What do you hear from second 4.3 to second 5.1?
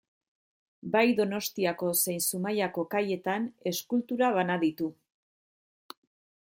bana ditu.